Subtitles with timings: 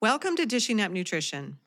[0.00, 1.58] Welcome to Dishing Up Nutrition.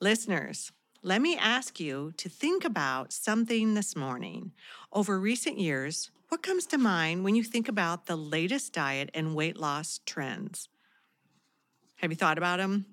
[0.00, 4.50] Listeners, let me ask you to think about something this morning.
[4.92, 9.36] Over recent years, what comes to mind when you think about the latest diet and
[9.36, 10.68] weight loss trends?
[11.98, 12.84] Have you thought about them?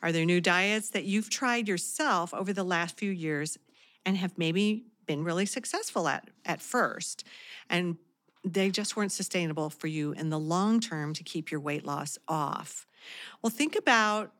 [0.00, 3.58] Are there new diets that you've tried yourself over the last few years
[4.04, 7.24] and have maybe been really successful at at first
[7.68, 7.96] and
[8.44, 12.18] they just weren't sustainable for you in the long term to keep your weight loss
[12.28, 12.86] off?
[13.42, 14.32] Well, think about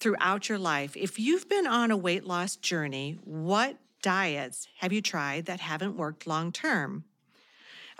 [0.00, 0.96] throughout your life.
[0.96, 5.96] If you've been on a weight loss journey, what diets have you tried that haven't
[5.96, 7.04] worked long term?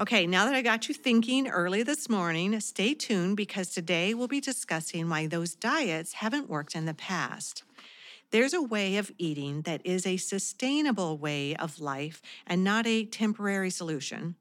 [0.00, 4.27] Okay, now that I got you thinking early this morning, stay tuned because today we'll
[4.27, 7.62] be discussing why those diets haven't worked in the past.
[8.30, 13.05] There's a way of eating that is a sustainable way of life and not a
[13.05, 14.36] temporary solution.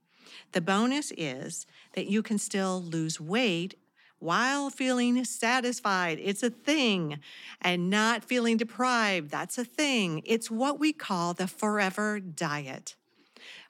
[0.53, 3.75] The bonus is that you can still lose weight
[4.21, 6.19] while feeling satisfied.
[6.21, 7.19] It's a thing.
[7.61, 9.31] And not feeling deprived.
[9.31, 10.21] That's a thing.
[10.25, 12.95] It's what we call the forever diet.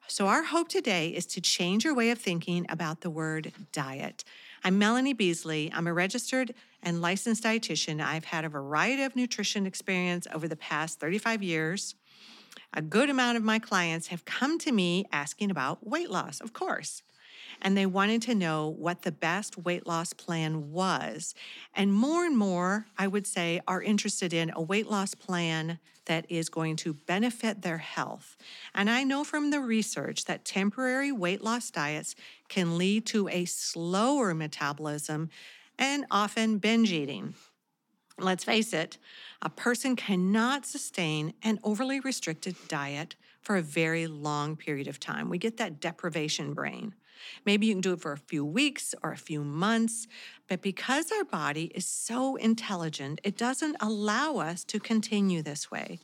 [0.08, 4.25] So, our hope today is to change your way of thinking about the word diet.
[4.63, 5.71] I'm Melanie Beasley.
[5.73, 8.03] I'm a registered and licensed dietitian.
[8.03, 11.95] I've had a variety of nutrition experience over the past 35 years.
[12.73, 16.52] A good amount of my clients have come to me asking about weight loss, of
[16.52, 17.03] course
[17.62, 21.34] and they wanted to know what the best weight loss plan was.
[21.73, 26.26] And more and more, I would say, are interested in a weight loss plan that
[26.30, 28.36] is going to benefit their health.
[28.73, 32.16] And I know from the research that temporary weight loss diets
[32.50, 35.30] can lead to a slower metabolism
[35.78, 37.36] and often binge eating.
[38.17, 38.98] Let's face it,
[39.42, 45.30] a person cannot sustain an overly restricted diet for a very long period of time.
[45.30, 46.94] We get that deprivation brain.
[47.45, 50.08] Maybe you can do it for a few weeks or a few months,
[50.47, 55.99] but because our body is so intelligent, it doesn't allow us to continue this way.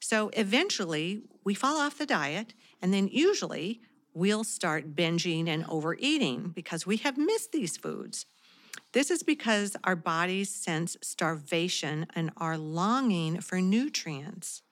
[0.00, 3.80] So eventually, we fall off the diet, and then usually
[4.14, 8.26] we'll start binging and overeating because we have missed these foods.
[8.92, 14.62] This is because our bodies sense starvation and are longing for nutrients.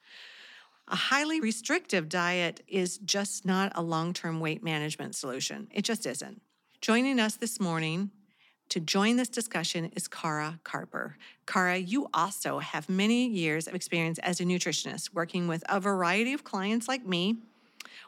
[0.91, 5.69] A highly restrictive diet is just not a long term weight management solution.
[5.71, 6.41] It just isn't.
[6.81, 8.11] Joining us this morning
[8.71, 11.17] to join this discussion is Cara Carper.
[11.47, 16.33] Cara, you also have many years of experience as a nutritionist, working with a variety
[16.33, 17.37] of clients like me.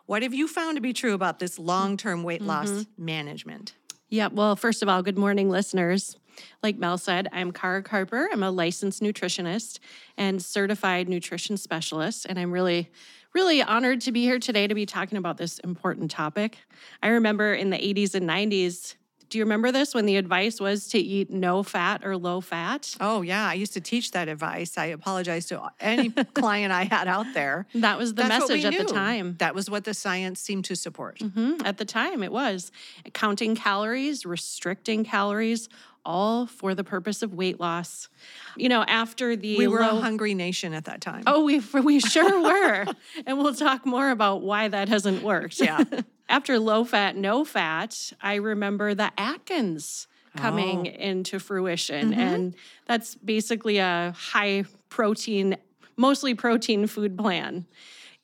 [0.06, 3.04] What have you found to be true about this long term weight loss mm-hmm.
[3.04, 3.74] management?
[4.08, 6.16] Yeah, well, first of all, good morning, listeners.
[6.62, 8.28] Like Mel said, I'm Cara Carper.
[8.32, 9.78] I'm a licensed nutritionist
[10.16, 12.26] and certified nutrition specialist.
[12.28, 12.90] And I'm really,
[13.34, 16.58] really honored to be here today to be talking about this important topic.
[17.02, 18.94] I remember in the 80s and 90s,
[19.30, 22.96] do you remember this when the advice was to eat no fat or low fat?
[23.00, 23.48] Oh, yeah.
[23.48, 24.76] I used to teach that advice.
[24.76, 27.66] I apologize to any client I had out there.
[27.76, 29.36] That was the That's message at the time.
[29.38, 31.20] That was what the science seemed to support.
[31.20, 31.64] Mm-hmm.
[31.64, 32.72] At the time, it was
[33.14, 35.68] counting calories, restricting calories,
[36.04, 38.08] all for the purpose of weight loss.
[38.56, 41.24] You know, after the we were low, a hungry nation at that time.
[41.26, 42.86] Oh, we we sure were,
[43.26, 45.60] and we'll talk more about why that hasn't worked.
[45.60, 45.84] Yeah.
[46.28, 50.06] after low fat, no fat, I remember the Atkins
[50.36, 50.90] coming oh.
[50.90, 52.20] into fruition, mm-hmm.
[52.20, 52.54] and
[52.86, 55.56] that's basically a high protein,
[55.96, 57.66] mostly protein food plan.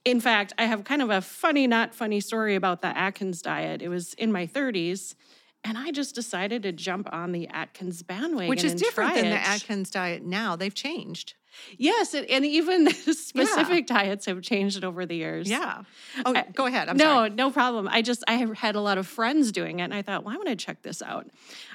[0.05, 3.83] In fact, I have kind of a funny, not funny story about the Atkins diet.
[3.83, 5.17] It was in my 30s
[5.65, 8.49] and I just decided to jump on the Atkins bandwagon.
[8.49, 9.31] Which is different than it.
[9.31, 10.57] the Atkins diet now.
[10.57, 11.35] They've changed.
[11.79, 13.97] Yes, and even specific yeah.
[13.97, 15.49] diets have changed over the years.
[15.49, 15.83] Yeah.
[16.25, 16.89] Oh, I, go ahead.
[16.89, 17.31] I'm no, sorry.
[17.31, 17.89] no problem.
[17.89, 20.37] I just I had a lot of friends doing it, and I thought, well, I
[20.37, 21.27] want to check this out.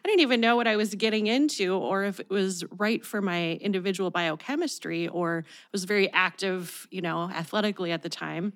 [0.04, 3.22] I didn't even know what I was getting into, or if it was right for
[3.22, 8.54] my individual biochemistry, or was very active, you know, athletically at the time.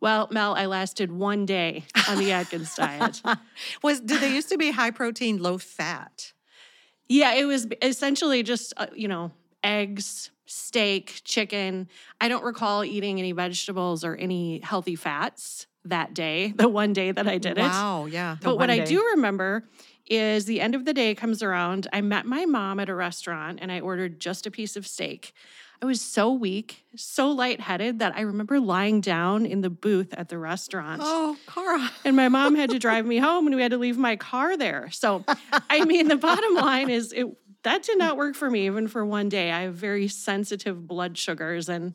[0.00, 3.20] Well, Mel, I lasted one day on the Atkins diet.
[3.82, 6.32] Was did they used to be high protein, low fat?
[7.08, 9.32] Yeah, it was essentially just uh, you know
[9.64, 11.88] eggs, steak, chicken.
[12.20, 16.52] I don't recall eating any vegetables or any healthy fats that day.
[16.56, 17.68] The one day that I did wow, it.
[17.68, 18.36] Wow, yeah.
[18.42, 18.82] But what day.
[18.82, 19.64] I do remember
[20.06, 21.86] is the end of the day comes around.
[21.92, 25.34] I met my mom at a restaurant and I ordered just a piece of steak.
[25.80, 30.28] I was so weak, so lightheaded that I remember lying down in the booth at
[30.28, 31.02] the restaurant.
[31.04, 31.90] Oh, Cara.
[32.04, 34.56] And my mom had to drive me home and we had to leave my car
[34.56, 34.90] there.
[34.90, 35.24] So,
[35.70, 37.26] I mean, the bottom line is it
[37.62, 38.00] that did mm.
[38.00, 39.50] not work for me even for one day.
[39.50, 41.94] I have very sensitive blood sugars and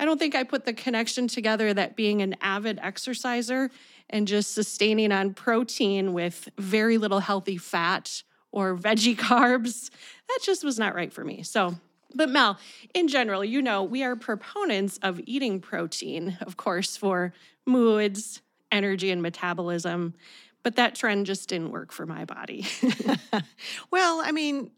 [0.00, 3.70] I don't think I put the connection together that being an avid exerciser
[4.10, 8.22] and just sustaining on protein with very little healthy fat
[8.52, 9.90] or veggie carbs.
[10.28, 11.42] That just was not right for me.
[11.42, 11.74] So,
[12.14, 12.58] but Mel,
[12.94, 17.34] in general, you know, we are proponents of eating protein, of course, for
[17.66, 18.40] moods,
[18.70, 20.14] energy, and metabolism.
[20.62, 22.66] But that trend just didn't work for my body.
[23.90, 24.70] well, I mean,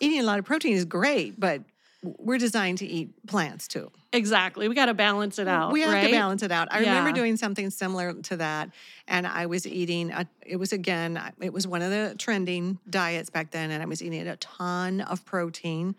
[0.00, 1.62] eating a lot of protein is great, but
[2.02, 3.90] we're designed to eat plants too.
[4.12, 4.68] Exactly.
[4.68, 5.72] We got to balance it out.
[5.72, 6.06] We have right?
[6.06, 6.68] to balance it out.
[6.70, 6.90] I Yeah.
[6.98, 8.70] remember doing something similar to that,
[9.08, 10.10] and I was eating.
[10.10, 11.18] A, it was again.
[11.40, 15.00] It was one of the trending diets back then, and I was eating a ton
[15.00, 15.96] of protein,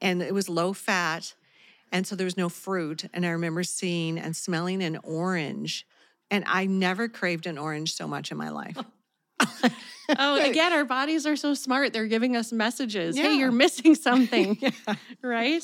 [0.00, 1.34] and it was low fat,
[1.92, 3.04] and so there was no fruit.
[3.12, 5.86] And I remember seeing and smelling an orange,
[6.34, 8.76] and I never craved an orange so much in my life.
[10.18, 11.94] Oh, again, our bodies are so smart.
[11.94, 13.16] They're giving us messages.
[13.16, 14.60] Hey, you're missing something.
[15.22, 15.62] Right?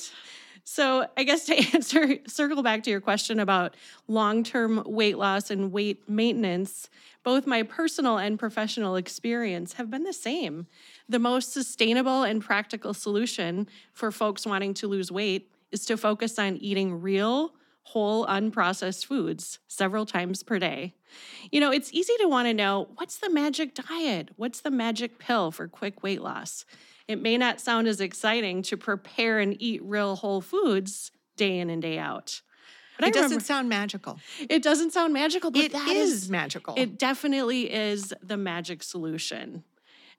[0.64, 3.76] So, I guess to answer, circle back to your question about
[4.08, 6.88] long term weight loss and weight maintenance,
[7.22, 10.66] both my personal and professional experience have been the same.
[11.06, 16.38] The most sustainable and practical solution for folks wanting to lose weight is to focus
[16.38, 17.52] on eating real,
[17.90, 20.94] whole, unprocessed foods several times per day.
[21.50, 24.30] You know, it's easy to want to know what's the magic diet?
[24.36, 26.64] What's the magic pill for quick weight loss?
[27.08, 31.68] It may not sound as exciting to prepare and eat real whole foods day in
[31.68, 32.42] and day out.
[32.96, 34.20] But it doesn't sound magical.
[34.48, 36.74] it doesn't sound magical, but It that is magical.
[36.76, 39.64] It definitely is the magic solution.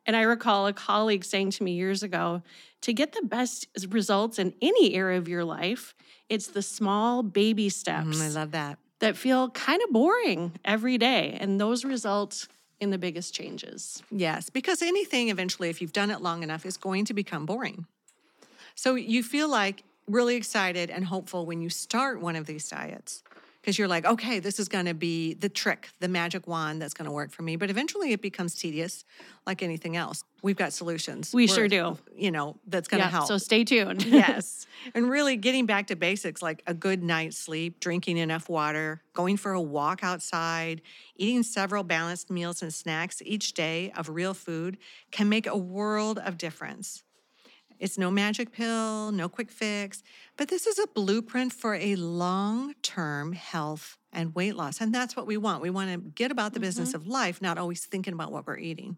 [0.06, 2.42] And I recall a colleague saying to me years ago
[2.81, 5.94] to get the best results in any area of your life,
[6.30, 8.80] it's the small baby steps Mm, I love that.
[9.00, 11.38] that feel kind of boring every day.
[11.39, 12.48] And those result
[12.80, 14.01] in the biggest changes.
[14.09, 17.86] Yes, because anything eventually, if you've done it long enough, is going to become boring.
[18.74, 23.21] So you feel like really excited and hopeful when you start one of these diets
[23.62, 26.96] because you're like, okay, this is going to be the trick, the magic wand that's
[26.96, 27.56] going to work for me.
[27.56, 29.06] But eventually it becomes tedious
[29.46, 30.24] like anything else.
[30.42, 31.31] We've got solutions.
[31.31, 31.98] We sure do.
[32.16, 33.28] You know, that's going to Yeah, help.
[33.28, 34.04] so stay tuned.
[34.06, 34.66] yes.
[34.96, 39.38] And really getting back to basics like a good night's sleep, drinking enough water, going
[39.38, 40.81] for a walk outside,
[41.16, 44.78] eating several balanced meals and snacks each day of real food
[45.12, 47.04] can make a world of difference.
[47.81, 50.04] It's no magic pill, no quick fix,
[50.38, 54.80] but this is a blueprint for a long term health and weight loss.
[54.80, 55.63] And that's what we want.
[55.63, 56.98] We want to get about the business mm-hmm.
[56.98, 58.98] of life, not always thinking about what we're eating,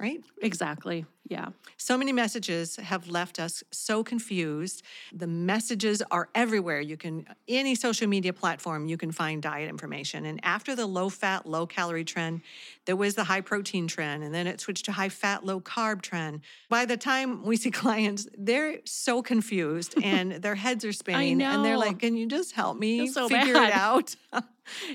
[0.00, 0.22] right?
[0.42, 1.06] exactly.
[1.26, 1.48] Yeah.
[1.78, 4.82] So many messages have left us so confused.
[5.10, 6.80] The messages are everywhere.
[6.82, 10.26] You can, any social media platform, you can find diet information.
[10.26, 12.42] And after the low fat, low calorie trend,
[12.84, 16.02] there was the high protein trend, and then it switched to high fat, low carb
[16.02, 16.42] trend.
[16.68, 21.40] By the time we see clients, they're so confused and their heads are spinning.
[21.40, 23.68] And they're like, Can you just help me so figure bad.
[23.70, 24.16] it out?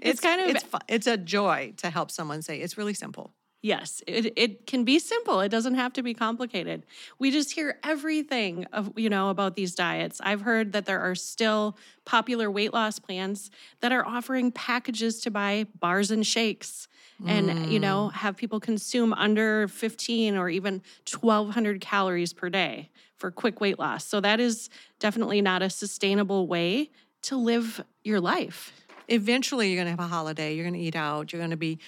[0.01, 3.33] It's kind of- it's, it's a joy to help someone say it's really simple.
[3.61, 5.41] Yes, it, it can be simple.
[5.41, 6.85] It doesn't have to be complicated.
[7.17, 10.21] We just hear everything of you know about these diets.
[10.23, 13.51] I've heard that there are still popular weight loss plans
[13.81, 16.88] that are offering packages to buy bars and shakes
[17.27, 18.15] and you know mm.
[18.15, 24.06] have people consume under 15 or even 1200 calories per day for quick weight loss.
[24.06, 24.69] So that is
[25.00, 26.91] definitely not a sustainable way
[27.23, 28.71] to live your life.
[29.09, 31.57] eventually you're going to have a holiday you're going to eat out you're going to
[31.57, 31.79] be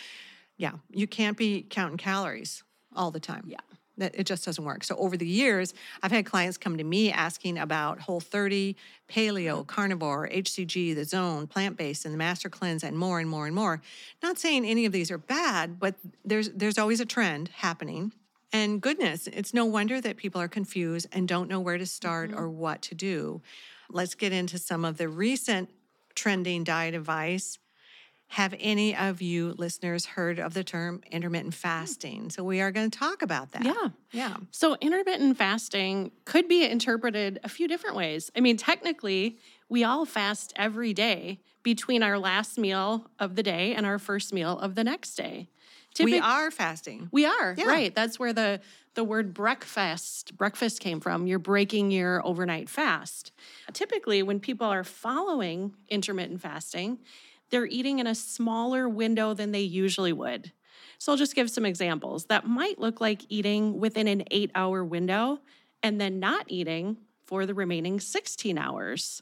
[0.61, 2.63] yeah you can't be counting calories
[2.95, 3.43] all the time.
[3.47, 3.57] Yeah.
[3.97, 4.83] that it just doesn't work.
[4.83, 5.73] So over the years
[6.03, 8.75] i've had clients come to me asking about whole 30
[9.09, 9.75] paleo mm-hmm.
[9.75, 13.81] carnivore hcg the zone plant-based and the master cleanse and more and more and more.
[14.21, 18.13] Not saying any of these are bad but there's there's always a trend happening.
[18.53, 22.29] And goodness it's no wonder that people are confused and don't know where to start
[22.29, 22.39] mm-hmm.
[22.39, 23.41] or what to do.
[23.89, 25.69] Let's get into some of the recent
[26.15, 27.57] trending diet advice.
[28.31, 31.57] Have any of you listeners heard of the term intermittent hmm.
[31.59, 32.29] fasting?
[32.29, 33.65] So we are going to talk about that.
[33.65, 33.89] Yeah.
[34.11, 34.35] Yeah.
[34.51, 38.31] So, intermittent fasting could be interpreted a few different ways.
[38.33, 43.73] I mean, technically, we all fast every day between our last meal of the day
[43.75, 45.49] and our first meal of the next day.
[45.99, 47.09] We are fasting.
[47.11, 47.65] We are Yeah.
[47.65, 47.93] right.
[47.93, 48.61] That's where the
[48.93, 51.27] the word breakfast breakfast came from.
[51.27, 53.31] You're breaking your overnight fast.
[53.73, 56.99] Typically, when people are following intermittent fasting,
[57.51, 60.51] they're eating in a smaller window than they usually would.
[60.97, 62.25] So I'll just give some examples.
[62.25, 65.39] That might look like eating within an eight hour window
[65.83, 69.21] and then not eating for the remaining 16 hours.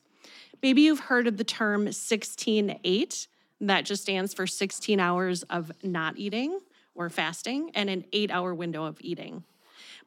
[0.61, 3.27] Maybe you've heard of the term 16 8.
[3.61, 6.59] That just stands for 16 hours of not eating
[6.95, 9.43] or fasting and an eight hour window of eating.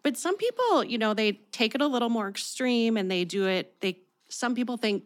[0.03, 3.47] But some people, you know, they take it a little more extreme and they do
[3.47, 3.99] it, they
[4.29, 5.05] some people think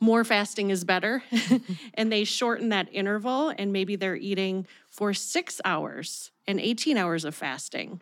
[0.00, 1.22] more fasting is better
[1.94, 7.24] and they shorten that interval and maybe they're eating for six hours and 18 hours
[7.24, 8.00] of fasting.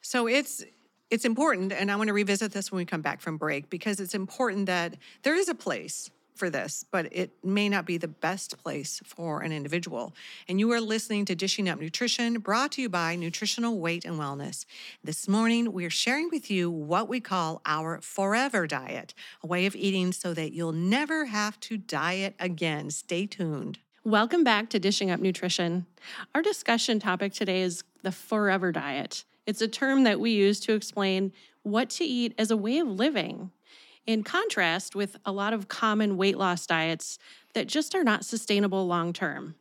[0.00, 0.64] So it's
[1.10, 4.00] it's important, and I want to revisit this when we come back from break because
[4.00, 8.08] it's important that there is a place for this, but it may not be the
[8.08, 10.14] best place for an individual.
[10.48, 14.18] And you are listening to Dishing Up Nutrition, brought to you by Nutritional Weight and
[14.18, 14.64] Wellness.
[15.04, 19.66] This morning, we are sharing with you what we call our forever diet, a way
[19.66, 22.90] of eating so that you'll never have to diet again.
[22.90, 23.78] Stay tuned.
[24.04, 25.86] Welcome back to Dishing Up Nutrition.
[26.34, 29.24] Our discussion topic today is the forever diet.
[29.46, 32.88] It's a term that we use to explain what to eat as a way of
[32.88, 33.52] living,
[34.06, 37.18] in contrast with a lot of common weight loss diets
[37.54, 39.54] that just are not sustainable long term.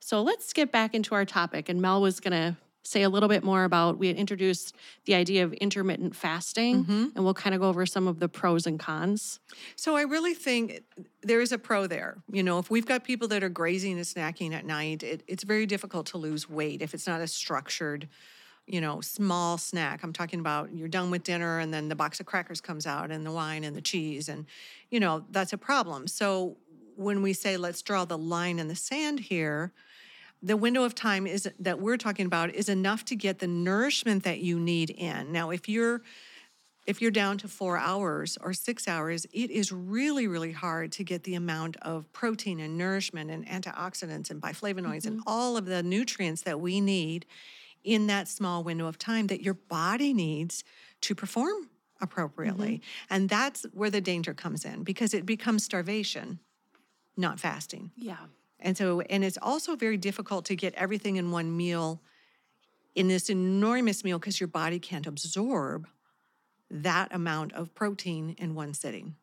[0.00, 1.68] So let's get back into our topic.
[1.68, 4.74] And Mel was going to say a little bit more about we had introduced
[5.04, 7.06] the idea of intermittent fasting Mm-hmm.
[7.14, 9.40] and we'll kind of go over some of the pros and cons.
[9.76, 10.82] So I really think
[11.22, 12.18] there is a pro there.
[12.32, 15.42] You know, if we've got people that are grazing and snacking at night, it, it's
[15.42, 18.08] very difficult to lose weight if it's not a structured,
[18.68, 20.02] you know, small snack.
[20.02, 23.10] I'm talking about you're done with dinner and then the box of crackers comes out
[23.10, 24.46] and the wine and the cheese and
[24.90, 26.06] you know, that's a problem.
[26.06, 26.56] So
[26.96, 29.72] when we say let's draw the line in the sand here,
[30.42, 34.24] the window of time is that we're talking about is enough to get the nourishment
[34.24, 35.32] that you need in.
[35.32, 36.02] Now, if you're
[36.86, 41.04] if you're down to four hours or six hours, it is really, really hard to
[41.04, 45.28] get the amount of protein and nourishment and antioxidants and bioflavonoids and mm-hmm.
[45.28, 47.26] all of the nutrients that we need
[47.84, 50.64] in that small window of time that your body needs
[51.02, 51.70] to perform
[52.00, 52.76] appropriately.
[52.76, 53.14] Mm-hmm.
[53.14, 56.38] And that's where the danger comes in because it becomes starvation,
[57.16, 57.90] not fasting.
[57.96, 58.16] Yeah.
[58.60, 62.02] And so, and it's also very difficult to get everything in one meal
[62.94, 65.86] in this enormous meal because your body can't absorb
[66.70, 69.14] that amount of protein in one sitting.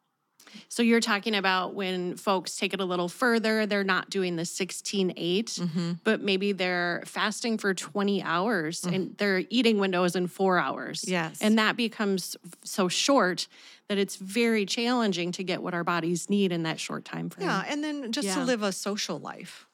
[0.69, 4.45] So you're talking about when folks take it a little further, they're not doing the
[4.45, 5.91] 16 8, Mm-hmm.
[6.03, 8.95] but maybe they're fasting for 20 hours mm.
[8.95, 11.05] and their eating window is in four hours.
[11.07, 11.39] Yes.
[11.41, 13.47] And that becomes so short
[13.87, 17.47] that it's very challenging to get what our bodies need in that short time frame.
[17.47, 19.67] Yeah, and then just to live a social life.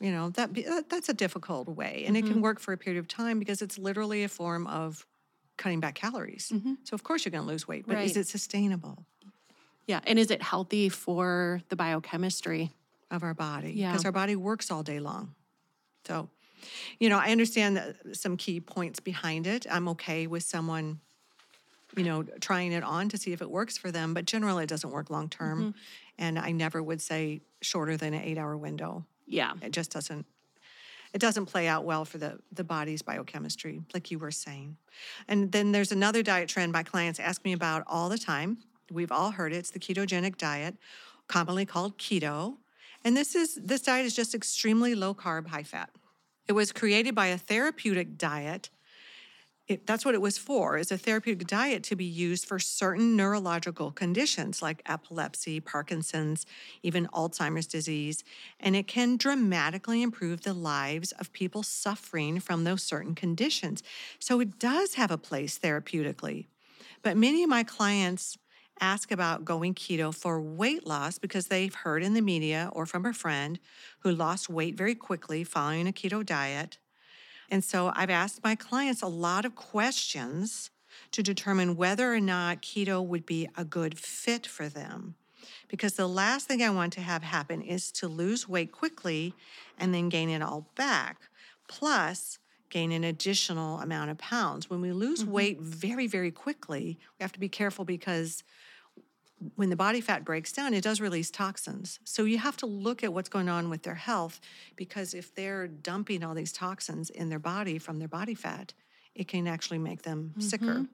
[0.00, 2.42] You know, that, be, that that's a difficult way and it can mm-hmm.
[2.42, 5.04] work for a period of time because it's literally a form of
[5.56, 6.52] cutting back calories.
[6.54, 6.74] Mm-hmm.
[6.84, 9.04] So of course you're going to lose weight, but is it sustainable
[9.88, 10.00] Yeah.
[10.06, 12.72] And is it healthy for the biochemistry?
[13.10, 13.72] of our body?
[13.72, 13.90] Yeah.
[13.90, 15.34] Because our body works all day long.
[16.06, 16.28] So,
[16.98, 19.66] you know, I understand some key points behind it.
[19.70, 21.00] I'm okay with someone,
[21.96, 24.68] you know, trying it on to see if it works for them, but generally it
[24.68, 25.58] doesn't work long term.
[25.58, 25.70] Mm-hmm.
[26.18, 29.04] And I never would say shorter than an eight hour window.
[29.26, 29.52] Yeah.
[29.62, 30.26] It just doesn't.
[31.14, 34.76] It doesn't play out well for the, the body's biochemistry, like you were saying.
[35.26, 38.58] And then there's another diet trend my clients ask me about all the time.
[38.90, 39.56] We've all heard it.
[39.56, 40.76] It's the ketogenic diet,
[41.26, 42.56] commonly called keto.
[43.04, 45.90] And this is this diet is just extremely low carb, high fat.
[46.46, 48.70] It was created by a therapeutic diet.
[49.66, 53.16] It, that's what it was for, is a therapeutic diet to be used for certain
[53.16, 56.46] neurological conditions like epilepsy, Parkinson's,
[56.82, 58.24] even Alzheimer's disease.
[58.58, 63.82] And it can dramatically improve the lives of people suffering from those certain conditions.
[64.18, 66.46] So it does have a place therapeutically.
[67.02, 68.38] But many of my clients
[68.80, 73.06] ask about going keto for weight loss because they've heard in the media or from
[73.06, 73.58] a friend
[74.00, 76.78] who lost weight very quickly following a keto diet.
[77.50, 80.70] And so I've asked my clients a lot of questions
[81.12, 85.14] to determine whether or not keto would be a good fit for them.
[85.68, 89.34] Because the last thing I want to have happen is to lose weight quickly
[89.78, 91.28] and then gain it all back,
[91.68, 92.38] plus
[92.70, 94.68] gain an additional amount of pounds.
[94.68, 95.32] When we lose mm-hmm.
[95.32, 98.42] weight very, very quickly, we have to be careful because
[99.54, 102.00] when the body fat breaks down, it does release toxins.
[102.04, 104.40] So you have to look at what's going on with their health
[104.76, 108.74] because if they're dumping all these toxins in their body from their body fat,
[109.14, 110.40] it can actually make them mm-hmm.
[110.40, 110.86] sicker.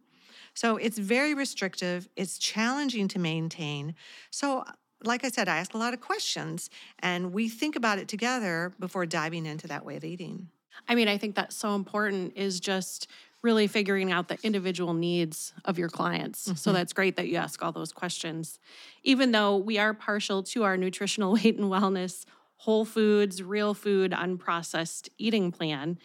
[0.55, 3.95] So it's very restrictive, it's challenging to maintain.
[4.31, 4.65] So,
[5.03, 6.71] like I said, I ask a lot of questions
[7.01, 10.49] and we think about it together before diving into that way of eating.
[10.89, 13.09] I mean, I think that's so important is just
[13.45, 16.45] really figuring out the individual needs of your clients.
[16.45, 16.73] So mm-hmm.
[16.73, 18.59] that's great that you ask all those questions.
[19.03, 22.25] Even though we are partial to our nutritional weight and wellness,
[22.57, 25.99] whole foods, real food, unprocessed eating plan,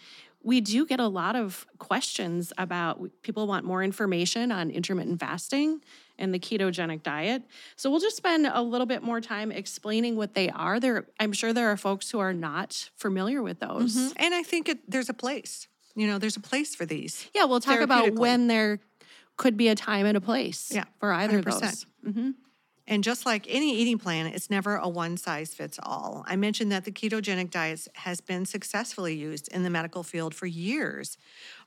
[0.43, 5.81] we do get a lot of questions about people want more information on intermittent fasting
[6.17, 7.43] and the ketogenic diet.
[7.77, 10.79] So we'll just spend a little bit more time explaining what they are.
[10.79, 13.96] There I'm sure there are folks who are not familiar with those.
[13.96, 14.24] Mm-hmm.
[14.24, 15.67] And I think it, there's a place.
[15.99, 17.29] You know, there's a place for these.
[17.35, 18.79] Yeah, we'll talk about when there
[19.35, 21.61] could be a time and a place Yeah, for either 100%.
[21.61, 21.85] those.
[22.13, 22.31] hmm
[22.87, 26.23] And just like any eating plan, it's never a one size fits all.
[26.25, 30.45] I mentioned that the ketogenic diet has been successfully used in the medical field for
[30.45, 31.17] years.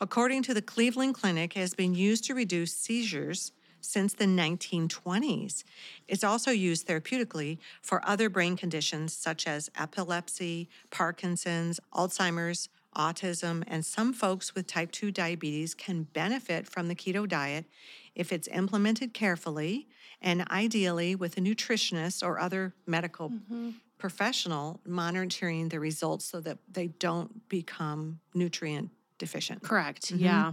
[0.00, 5.62] According to the Cleveland Clinic, it has been used to reduce seizures since the 1920s.
[6.08, 13.84] It's also used therapeutically for other brain conditions such as epilepsy, Parkinson's, Alzheimer's, autism, and
[13.84, 17.66] some folks with type 2 diabetes can benefit from the keto diet
[18.14, 19.88] if it's implemented carefully
[20.20, 23.70] and ideally with a nutritionist or other medical mm-hmm.
[23.99, 29.62] professional monitoring the results so that they don't become nutrient deficient.
[29.62, 30.12] Correct.
[30.12, 30.25] Mm-hmm.
[30.25, 30.52] Yeah.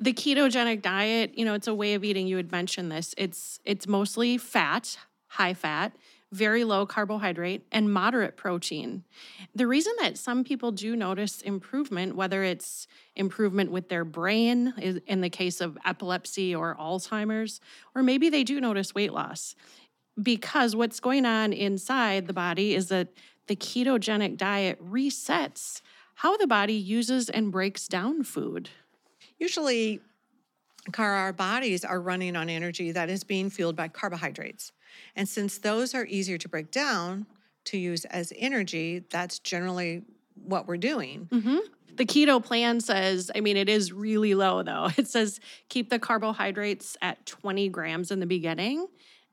[0.00, 2.26] The ketogenic diet, you know, it's a way of eating.
[2.26, 3.14] You had mentioned this.
[3.18, 4.96] It's it's mostly fat,
[5.26, 5.92] high fat,
[6.34, 9.04] very low carbohydrate, and moderate protein.
[9.54, 14.74] The reason that some people do notice improvement, whether it's improvement with their brain
[15.06, 17.60] in the case of epilepsy or Alzheimer's,
[17.94, 19.54] or maybe they do notice weight loss,
[20.20, 23.08] because what's going on inside the body is that
[23.46, 25.80] the ketogenic diet resets
[26.16, 28.70] how the body uses and breaks down food.
[29.38, 30.00] Usually,
[30.96, 34.72] our bodies are running on energy that is being fueled by carbohydrates.
[35.16, 37.26] And since those are easier to break down
[37.66, 40.02] to use as energy, that's generally
[40.34, 41.28] what we're doing.
[41.30, 41.58] Mm-hmm.
[41.96, 44.90] The keto plan says, I mean, it is really low though.
[44.96, 48.86] It says keep the carbohydrates at 20 grams in the beginning,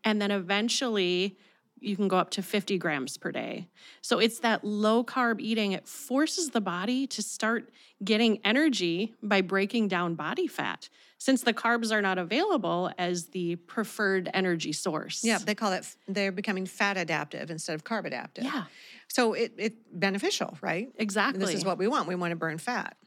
[0.04, 1.38] and then eventually
[1.80, 3.68] you can go up to 50 grams per day.
[4.02, 5.72] So it's that low carb eating.
[5.72, 7.72] It forces the body to start
[8.04, 10.90] getting energy by breaking down body fat
[11.22, 15.24] since the carbs are not available as the preferred energy source.
[15.24, 18.44] Yeah, they call it, they're becoming fat adaptive instead of carb adaptive.
[18.44, 18.64] Yeah.
[19.08, 20.90] So it, it beneficial, right?
[20.96, 21.46] Exactly.
[21.46, 22.08] This is what we want.
[22.08, 22.98] We want to burn fat.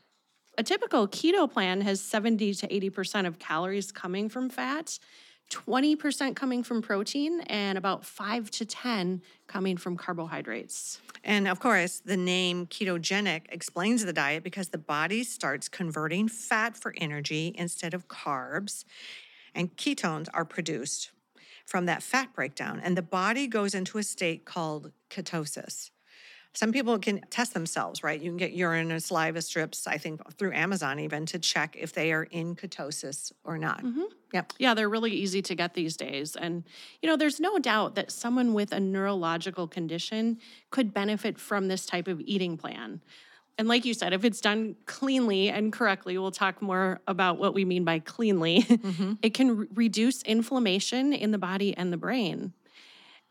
[0.56, 4.96] A typical keto plan has 70 to 80% of calories coming from fat
[5.50, 11.00] 20% coming from protein and about 5 to 10 coming from carbohydrates.
[11.22, 16.76] And of course, the name ketogenic explains the diet because the body starts converting fat
[16.76, 18.84] for energy instead of carbs,
[19.54, 21.12] and ketones are produced
[21.66, 25.90] from that fat breakdown, and the body goes into a state called ketosis.
[26.54, 28.20] Some people can test themselves, right?
[28.20, 31.92] You can get urine or saliva strips, I think, through Amazon even to check if
[31.92, 33.82] they are in ketosis or not.
[33.82, 34.02] Mm-hmm.
[34.32, 34.52] Yep.
[34.58, 36.36] Yeah, they're really easy to get these days.
[36.36, 36.62] And,
[37.02, 40.38] you know, there's no doubt that someone with a neurological condition
[40.70, 43.00] could benefit from this type of eating plan.
[43.58, 47.54] And like you said, if it's done cleanly and correctly, we'll talk more about what
[47.54, 48.62] we mean by cleanly.
[48.62, 49.12] Mm-hmm.
[49.22, 52.52] it can re- reduce inflammation in the body and the brain.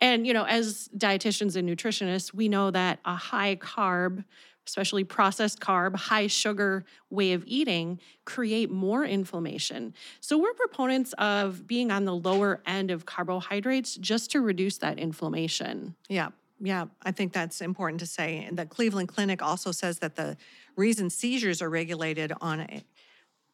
[0.03, 4.25] And, you know, as dietitians and nutritionists, we know that a high carb,
[4.67, 9.93] especially processed carb, high sugar way of eating create more inflammation.
[10.19, 14.99] So we're proponents of being on the lower end of carbohydrates just to reduce that
[14.99, 15.95] inflammation.
[16.09, 16.31] Yeah.
[16.59, 18.43] Yeah, I think that's important to say.
[18.43, 20.35] And the Cleveland Clinic also says that the
[20.75, 22.83] reason seizures are regulated on a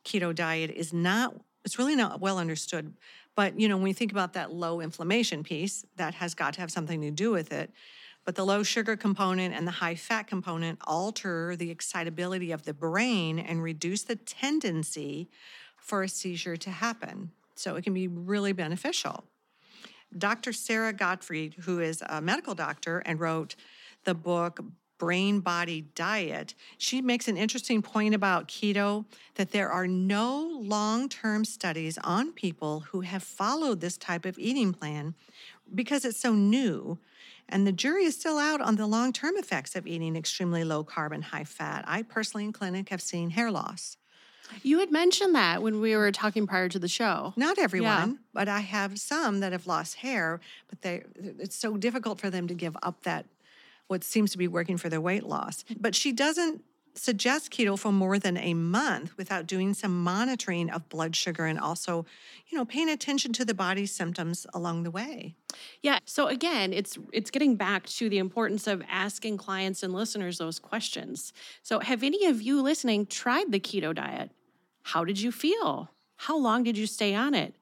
[0.03, 1.35] keto diet is not
[1.65, 2.93] it's really not well understood
[3.39, 6.59] but, you know, when we think about that low inflammation piece, that has got to
[6.59, 7.71] have something to do with it.
[8.25, 12.73] But the low sugar component and the high fat component alter the excitability of the
[12.73, 15.29] brain and reduce the tendency
[15.77, 17.31] for a seizure to happen.
[17.55, 19.23] So it can be really beneficial.
[20.17, 20.51] Dr.
[20.51, 23.55] Sara Gottfried, who is a medical doctor and wrote
[24.03, 24.59] the book
[24.99, 31.09] brain body diet, she makes an interesting point about keto that there are no long
[31.09, 35.15] term studies on people who have followed this type of eating plan
[35.73, 36.99] because it's so new.
[37.51, 40.83] And the jury is still out on the long term effects of eating extremely low
[40.83, 41.83] carb and high fat.
[41.87, 43.97] I personally in clinic have seen hair loss.
[44.63, 47.33] You had mentioned that when we were talking prior to the show.
[47.35, 48.17] Not everyone, yeah.
[48.33, 52.47] but I have some that have lost hair, but they it's so difficult for them
[52.47, 53.25] to give up that
[53.89, 55.65] what seems to be working for their weight loss.
[55.79, 56.63] But she doesn't
[56.95, 61.59] suggest keto for more than a month without doing some monitoring of blood sugar and
[61.59, 62.05] also,
[62.47, 65.35] you know, paying attention to the body's symptoms along the way.
[65.81, 70.37] Yeah, so again, it's it's getting back to the importance of asking clients and listeners
[70.37, 71.33] those questions.
[71.63, 74.31] So, have any of you listening tried the keto diet?
[74.83, 75.89] How did you feel?
[76.17, 77.55] How long did you stay on it?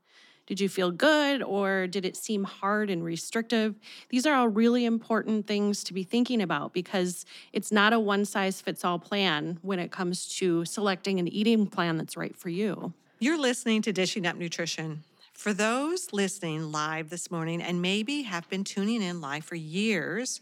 [0.47, 3.75] Did you feel good or did it seem hard and restrictive?
[4.09, 8.23] These are all really important things to be thinking about because it's not a one
[8.23, 12.47] size fits all plan when it comes to selecting an eating plan that's right for
[12.47, 12.93] you.
[13.19, 15.03] You're listening to Dishing Up Nutrition.
[15.33, 20.41] For those listening live this morning and maybe have been tuning in live for years,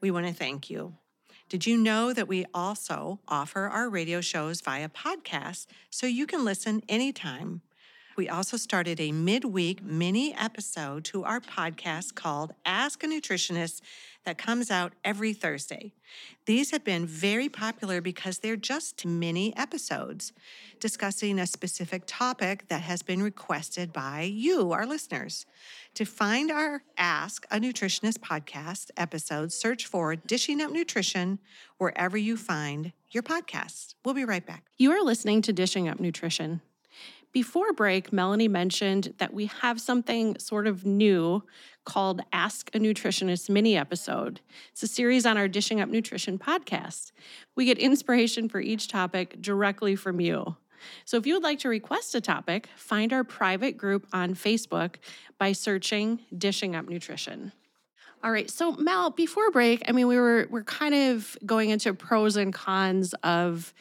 [0.00, 0.94] we want to thank you.
[1.50, 6.44] Did you know that we also offer our radio shows via podcast so you can
[6.44, 7.60] listen anytime?
[8.16, 13.80] We also started a midweek mini episode to our podcast called Ask a Nutritionist
[14.24, 15.92] that comes out every Thursday.
[16.46, 20.32] These have been very popular because they're just mini episodes
[20.78, 25.44] discussing a specific topic that has been requested by you, our listeners.
[25.94, 31.40] To find our Ask a Nutritionist podcast episodes, search for Dishing Up Nutrition
[31.78, 33.94] wherever you find your podcasts.
[34.04, 34.66] We'll be right back.
[34.78, 36.60] You are listening to Dishing Up Nutrition.
[37.34, 41.42] Before break, Melanie mentioned that we have something sort of new
[41.84, 44.40] called Ask a Nutritionist mini episode.
[44.70, 47.10] It's a series on our Dishing Up Nutrition podcast.
[47.56, 50.54] We get inspiration for each topic directly from you.
[51.06, 54.94] So if you would like to request a topic, find our private group on Facebook
[55.36, 57.50] by searching Dishing Up Nutrition.
[58.22, 58.48] All right.
[58.48, 62.54] So Mel, before break, I mean, we were we're kind of going into pros and
[62.54, 63.74] cons of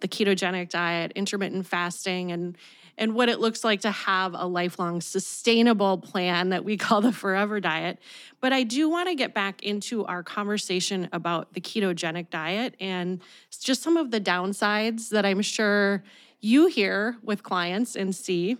[0.00, 2.56] the ketogenic diet, intermittent fasting, and
[2.98, 7.12] and what it looks like to have a lifelong sustainable plan that we call the
[7.12, 7.98] forever diet.
[8.40, 13.22] But I do want to get back into our conversation about the ketogenic diet and
[13.58, 16.02] just some of the downsides that I'm sure
[16.40, 18.58] you hear with clients and see.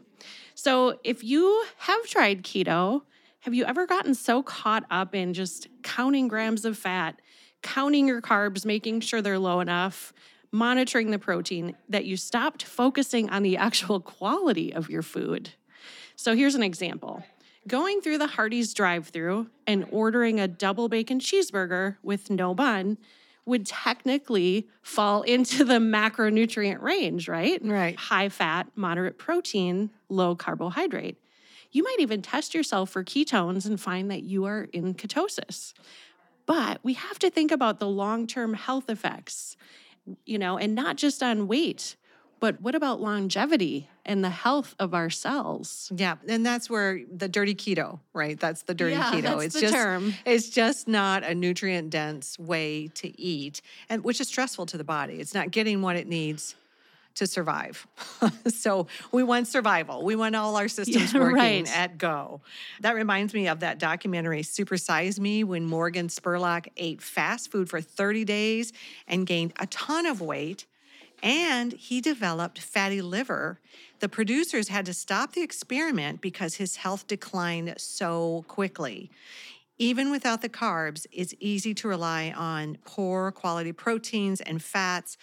[0.55, 3.03] So, if you have tried keto,
[3.41, 7.21] have you ever gotten so caught up in just counting grams of fat,
[7.63, 10.13] counting your carbs, making sure they're low enough,
[10.51, 15.51] monitoring the protein that you stopped focusing on the actual quality of your food?
[16.17, 17.25] So, here's an example
[17.67, 22.97] going through the Hardee's drive through and ordering a double bacon cheeseburger with no bun
[23.49, 27.61] would technically fall into the macronutrient range, right?
[27.65, 27.97] Right.
[27.97, 31.19] High fat, moderate protein, low carbohydrate.
[31.71, 35.73] You might even test yourself for ketones and find that you are in ketosis.
[36.47, 39.57] But we have to think about the long term health effects,
[40.25, 41.97] you know, and not just on weight,
[42.41, 45.91] but what about longevity and the health of our cells?
[45.95, 48.39] Yeah, and that's where the dirty keto, right?
[48.39, 49.45] That's the dirty Yeah, keto.
[49.45, 50.15] it's just term.
[50.25, 54.85] it's just not a nutrient dense way to eat, and which is stressful to the
[54.85, 55.15] body.
[55.15, 56.55] It's not getting what it needs
[57.19, 57.87] to survive.
[58.49, 60.05] so we want survival.
[60.05, 61.77] We want all our systems Yeah, working right.
[61.77, 62.41] at go.
[62.81, 67.69] That reminds me of that documentary Super Size Me when Morgan Spurlock ate fast food
[67.69, 68.73] for 30 days
[69.07, 70.67] and gained a ton of weight
[71.23, 73.61] and he developed fatty liver.
[74.01, 79.11] The producers had to stop the experiment because his health declined so quickly.
[79.79, 85.17] Even without the carbs, it's easy to rely on poor quality proteins and fats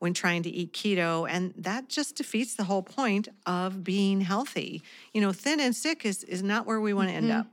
[0.00, 4.82] when trying to eat keto, and that just defeats the whole point of being healthy.
[5.14, 7.40] You know, thin and sick is, is not where we want to end mm-hmm.
[7.40, 7.46] up.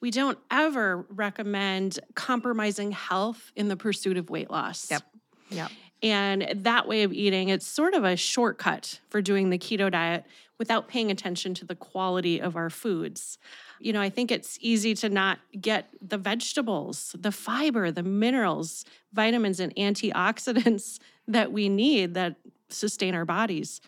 [0.00, 4.90] We don't ever recommend compromising health in the pursuit of weight loss.
[4.90, 5.02] Yep.
[5.50, 5.70] Yep.
[6.02, 10.24] And that way of eating, it's sort of a shortcut for doing the keto diet
[10.58, 13.38] without paying attention to the quality of our foods.
[13.80, 18.84] You know, I think it's easy to not get the vegetables, the fiber, the minerals,
[19.12, 22.36] vitamins, and antioxidants that we need that
[22.68, 23.80] sustain our bodies.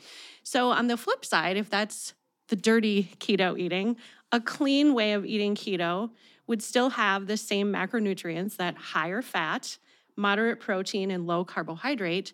[0.42, 2.14] So, on the flip side, if that's
[2.48, 3.96] the dirty keto eating,
[4.30, 6.10] a clean way of eating keto
[6.46, 9.78] would still have the same macronutrients that higher fat,
[10.16, 12.32] moderate protein, and low carbohydrate.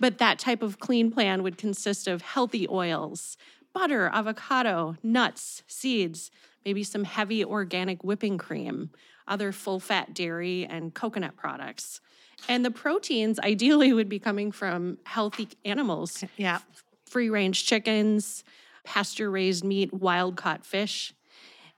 [0.00, 3.36] But that type of clean plan would consist of healthy oils,
[3.72, 6.30] butter, avocado, nuts, seeds,
[6.64, 8.90] maybe some heavy organic whipping cream,
[9.28, 12.00] other full fat dairy, and coconut products.
[12.48, 16.58] And the proteins ideally would be coming from healthy animals, Yeah.
[17.06, 18.44] free range chickens,
[18.84, 21.14] pasture raised meat, wild caught fish.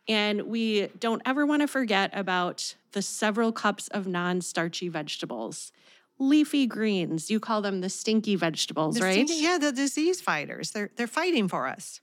[0.08, 5.72] And we don't ever want to forget about the several cups of non starchy vegetables.
[6.18, 9.12] Leafy greens, you call them the stinky vegetables, The right?
[9.28, 10.70] stinky- yeah, the disease fighters.
[10.70, 12.00] They're they're fighting for us.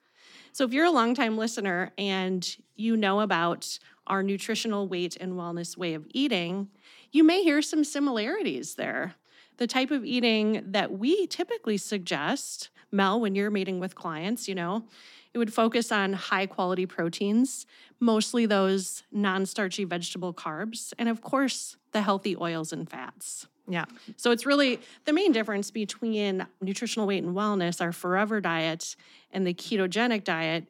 [0.52, 2.46] So, if you're a longtime listener and
[2.76, 6.70] you know about our nutritional weight and wellness way of eating,
[7.12, 9.16] you may hear some similarities there.
[9.58, 14.56] The type of eating that we typically suggest, Mel, when you're meeting with clients, you
[14.56, 14.86] know,
[15.34, 17.66] it would focus on high quality proteins,
[18.00, 23.48] mostly those non starchy vegetable carbs, and of course, the healthy oils and fats.
[23.68, 23.86] Yeah.
[24.18, 28.96] So it's really the main difference between nutritional weight and wellness, our forever diet,
[29.32, 30.66] and the ketogenic diet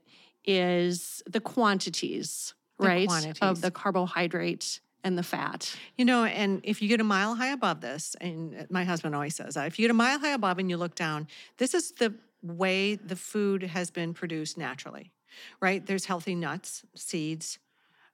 [0.45, 3.07] is the quantities, The right?
[3.07, 3.41] quantities.
[3.41, 5.75] Of the carbohydrate and the fat.
[5.97, 9.15] You know, and if you get a mile high above this, and uh, my husband
[9.15, 11.73] always says that, if you get a mile high above and you look down, this
[11.73, 15.11] is the way the food has been produced naturally,
[15.59, 15.85] right?
[15.85, 17.59] There's healthy nuts, seeds,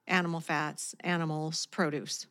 [0.06, 2.26] animal fats, animals, produce.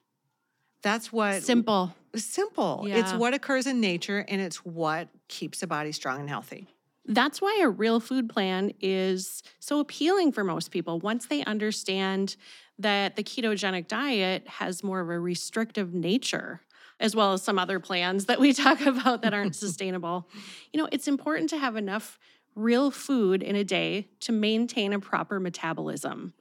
[0.81, 1.95] That's what Simple.
[2.15, 2.85] simple.
[2.87, 6.67] It's what occurs in nature and it's what keeps the body strong and healthy.
[7.07, 12.35] That's why a real food plan is so appealing for most people once they understand
[12.79, 16.61] that the ketogenic diet has more of a restrictive nature
[16.99, 20.27] as well as some other plans that we talk about that aren't sustainable.
[20.73, 22.19] You know, it's important to have enough
[22.55, 26.33] real food in a day to maintain a proper metabolism.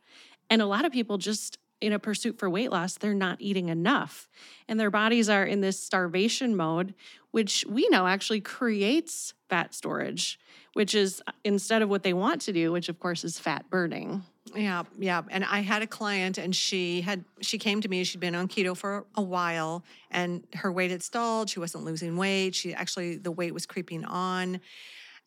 [0.48, 3.68] And a lot of people just in a pursuit for weight loss, they're not eating
[3.68, 4.28] enough.
[4.68, 6.94] And their bodies are in this starvation mode,
[7.30, 10.40] which we know actually creates fat storage,
[10.72, 14.22] which is instead of what they want to do, which of course is fat burning.
[14.54, 15.22] Yeah, yeah.
[15.28, 18.48] And I had a client and she had she came to me, she'd been on
[18.48, 22.54] keto for a while and her weight had stalled, she wasn't losing weight.
[22.54, 24.60] She actually the weight was creeping on.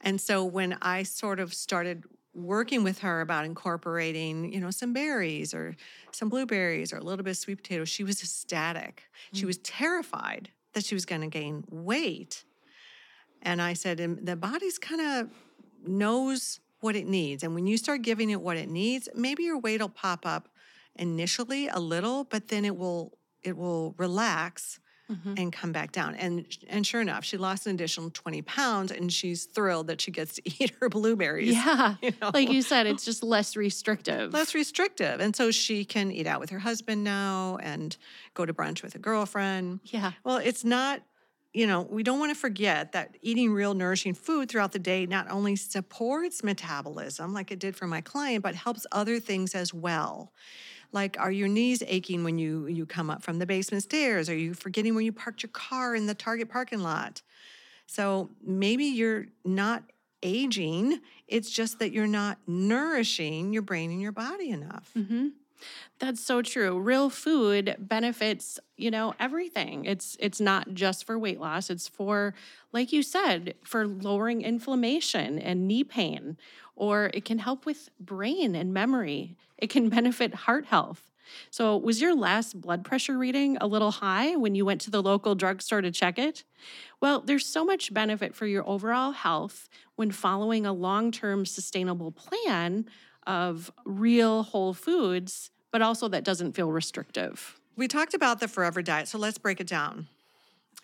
[0.01, 4.93] And so when I sort of started working with her about incorporating, you know, some
[4.93, 5.75] berries or
[6.11, 9.03] some blueberries or a little bit of sweet potato, she was ecstatic.
[9.33, 9.39] Mm.
[9.39, 12.43] She was terrified that she was going to gain weight.
[13.41, 15.29] And I said, the body's kind of
[15.85, 17.43] knows what it needs.
[17.43, 20.49] And when you start giving it what it needs, maybe your weight will pop up
[20.95, 24.79] initially a little, but then it will it will relax
[25.11, 25.33] mm-hmm.
[25.37, 26.15] and come back down.
[26.15, 30.11] And and sure enough, she lost an additional 20 pounds and she's thrilled that she
[30.11, 31.53] gets to eat her blueberries.
[31.53, 31.95] Yeah.
[32.09, 32.31] You know?
[32.33, 34.33] Like you said, it's just less restrictive.
[34.33, 35.19] Less restrictive.
[35.19, 37.95] And so she can eat out with her husband now and
[38.33, 39.81] go to brunch with a girlfriend.
[39.85, 40.11] Yeah.
[40.23, 41.01] Well, it's not
[41.53, 45.05] you know, we don't want to forget that eating real nourishing food throughout the day
[45.05, 49.73] not only supports metabolism, like it did for my client, but helps other things as
[49.73, 50.31] well.
[50.91, 54.29] Like, are your knees aching when you you come up from the basement stairs?
[54.29, 57.21] Are you forgetting where you parked your car in the Target parking lot?
[57.85, 59.83] So maybe you're not
[60.23, 60.99] aging.
[61.27, 64.91] It's just that you're not nourishing your brain and your body enough.
[64.97, 65.29] Mm-hmm.
[65.99, 66.79] That's so true.
[66.79, 69.85] Real food benefits, you know, everything.
[69.85, 71.69] It's it's not just for weight loss.
[71.69, 72.33] It's for
[72.71, 76.37] like you said, for lowering inflammation and knee pain
[76.79, 79.35] or it can help with brain and memory.
[79.57, 81.11] It can benefit heart health.
[81.51, 85.03] So, was your last blood pressure reading a little high when you went to the
[85.03, 86.43] local drugstore to check it?
[87.01, 92.11] Well, there's so much benefit for your overall health when following a long term sustainable
[92.11, 92.85] plan
[93.27, 97.59] of real whole foods, but also that doesn't feel restrictive.
[97.75, 100.07] We talked about the forever diet, so let's break it down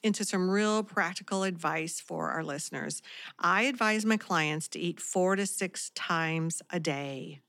[0.06, 3.02] into some real practical advice for our listeners.
[3.40, 7.42] I advise my clients to eat four to six times a day.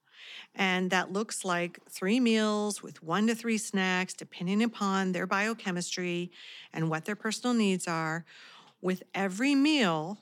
[0.54, 6.30] And that looks like three meals with one to three snacks, depending upon their biochemistry
[6.72, 8.24] and what their personal needs are.
[8.80, 10.18] With every meal,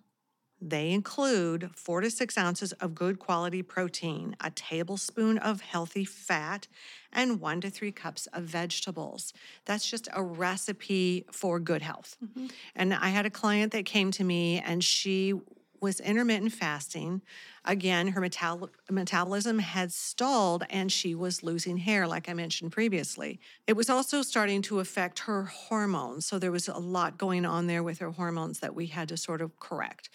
[0.66, 6.68] they include four to six ounces of good quality protein, a tablespoon of healthy fat,
[7.12, 9.35] and one to three cups of vegetables.
[9.66, 12.16] That's just a recipe for good health.
[12.24, 12.46] Mm-hmm.
[12.74, 15.35] And I had a client that came to me and she
[15.81, 17.20] was intermittent fasting.
[17.66, 23.38] Again, her metal- metabolism had stalled and she was losing hair, like I mentioned previously.
[23.66, 26.24] It was also starting to affect her hormones.
[26.24, 29.18] So there was a lot going on there with her hormones that we had to
[29.18, 30.09] sort of correct.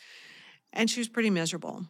[0.73, 1.85] And she was pretty miserable.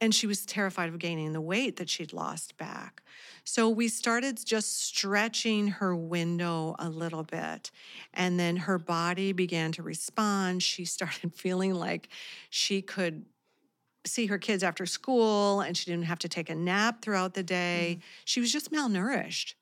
[0.00, 3.02] And she was terrified of gaining the weight that she'd lost back.
[3.44, 7.72] So we started just stretching her window a little bit.
[8.14, 10.62] And then her body began to respond.
[10.62, 12.08] She started feeling like
[12.48, 13.24] she could
[14.06, 17.42] see her kids after school and she didn't have to take a nap throughout the
[17.42, 17.98] day.
[17.98, 18.02] Mm.
[18.24, 19.54] She was just malnourished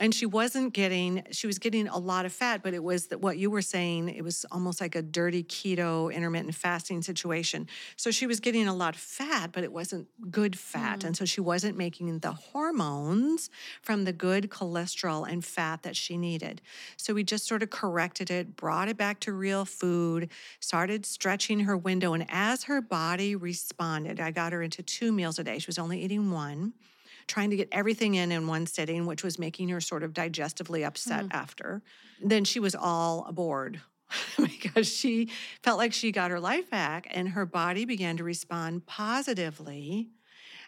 [0.00, 3.20] and she wasn't getting she was getting a lot of fat but it was that
[3.20, 7.66] what you were saying it was almost like a dirty keto intermittent fasting situation.
[7.96, 11.00] So she was getting a lot of fat but it wasn't good fat.
[11.00, 11.04] Mm.
[11.08, 13.50] and so she wasn't making the hormones
[13.82, 16.60] from the good cholesterol and fat that she needed.
[16.96, 20.30] So we just sort of corrected it brought it back to real food
[20.60, 22.12] started stretching her window.
[22.12, 25.58] And as her body responded i got her into two meals a day.
[25.58, 26.72] She was only eating one
[27.28, 30.84] trying to get everything in in one sitting, which was making her sort of digestively
[30.86, 31.34] upset mm.
[31.34, 31.82] after.
[32.22, 33.80] Then she was all aboard
[34.36, 35.30] because she
[35.62, 40.08] felt like she got her life back and her body began to respond positively.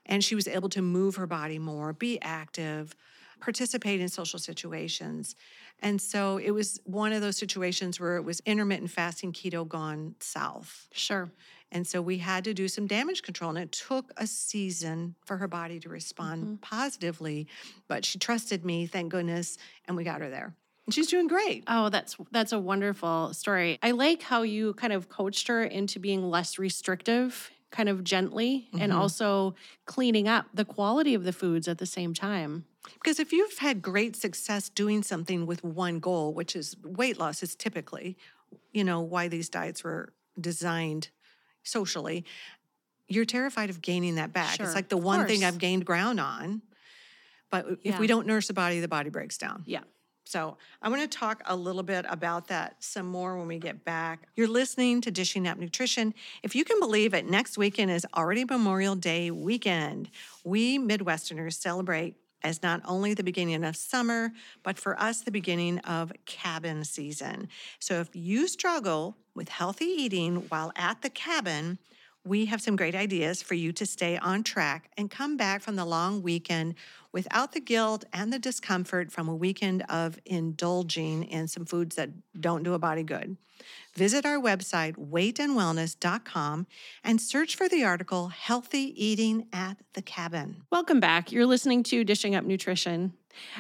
[0.06, 2.94] And she was able to move her body more, be active,
[3.40, 5.34] participate in social situations.
[5.82, 10.14] And so it was one of those situations where it was intermittent fasting keto gone
[10.20, 10.88] south.
[10.92, 11.30] Sure.
[11.72, 13.50] And so we had to do some damage control.
[13.50, 16.54] And it took a season for her body to respond mm-hmm.
[16.56, 17.46] positively.
[17.88, 20.54] But she trusted me, thank goodness, and we got her there.
[20.86, 21.64] And she's doing great.
[21.68, 23.78] Oh, that's that's a wonderful story.
[23.82, 28.68] I like how you kind of coached her into being less restrictive, kind of gently,
[28.72, 28.82] mm-hmm.
[28.82, 32.64] and also cleaning up the quality of the foods at the same time.
[32.94, 37.42] Because if you've had great success doing something with one goal, which is weight loss,
[37.42, 38.16] is typically,
[38.72, 41.10] you know, why these diets were designed
[41.62, 42.24] socially
[43.10, 44.54] you're terrified of gaining that back.
[44.56, 45.44] Sure, it's like the one thing.
[45.44, 46.62] I've gained ground on.
[47.50, 49.64] But if we don't nurse the body, the body breaks down.
[49.66, 49.80] Yeah.
[50.22, 53.84] So I want to talk a little bit about that some more when we get
[53.84, 54.28] back.
[54.36, 56.14] You're listening to Dishing Up Nutrition.
[56.44, 60.08] If you can believe it, next weekend is already Memorial Day weekend.
[60.44, 65.78] We Midwesterners celebrate as not only the beginning of summer, but for us, the beginning
[65.80, 67.48] of cabin season.
[67.78, 71.78] So if you struggle with healthy eating while at the cabin,
[72.24, 75.76] we have some great ideas for you to stay on track and come back from
[75.76, 76.74] the long weekend
[77.12, 82.10] without the guilt and the discomfort from a weekend of indulging in some foods that
[82.38, 83.36] don't do a body good.
[83.94, 86.66] Visit our website, weightandwellness.com,
[87.04, 90.62] and search for the article Healthy Eating at the Cabin.
[90.70, 91.32] Welcome back.
[91.32, 93.14] You're listening to Dishing Up Nutrition.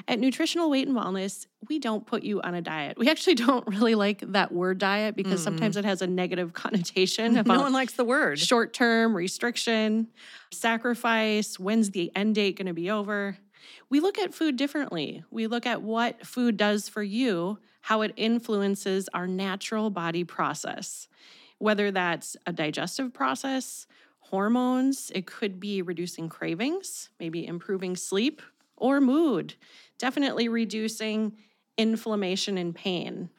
[0.08, 2.98] At Nutritional Weight and Wellness, we don't put you on a diet.
[2.98, 5.80] We actually don't really like that word diet because sometimes mm.
[5.80, 8.38] it has a negative connotation about No one likes the word.
[8.38, 10.08] short term restriction,
[10.52, 13.36] sacrifice, when's the end date going to be over.
[13.88, 15.24] We look at food differently.
[15.30, 21.08] We look at what food does for you, how it influences our natural body process,
[21.58, 23.86] whether that's a digestive process,
[24.20, 28.40] hormones, it could be reducing cravings, maybe improving sleep
[28.80, 29.54] or mood,
[29.98, 31.36] definitely reducing
[31.76, 33.30] inflammation and pain.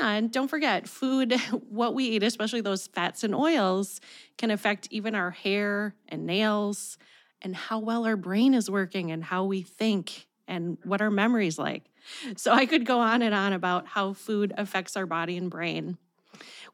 [0.00, 1.32] And don't forget, food,
[1.68, 4.00] what we eat, especially those fats and oils,
[4.36, 6.98] can affect even our hair and nails
[7.42, 11.58] and how well our brain is working and how we think and what our memory's
[11.58, 11.84] like.
[12.36, 15.96] So I could go on and on about how food affects our body and brain.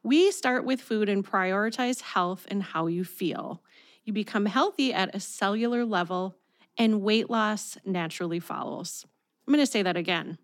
[0.03, 3.61] We start with food and prioritize health and how you feel.
[4.03, 6.35] You become healthy at a cellular level,
[6.77, 9.05] and weight loss naturally follows.
[9.47, 10.37] I'm going to say that again.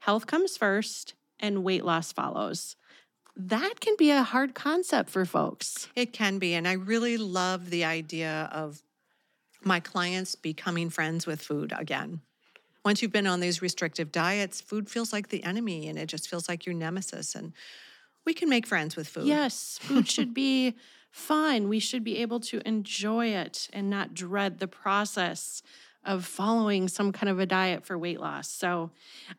[0.00, 2.76] Health comes first, and weight loss follows.
[3.36, 5.88] That can be a hard concept for folks.
[5.94, 6.54] It can be.
[6.54, 8.82] And I really love the idea of
[9.62, 12.20] my clients becoming friends with food again.
[12.84, 16.30] Once you've been on these restrictive diets, food feels like the enemy and it just
[16.30, 17.34] feels like your nemesis.
[17.34, 17.52] And
[18.24, 19.26] we can make friends with food.
[19.26, 20.76] Yes, food should be
[21.16, 21.66] fun.
[21.68, 25.62] We should be able to enjoy it and not dread the process
[26.04, 28.50] of following some kind of a diet for weight loss.
[28.50, 28.90] So,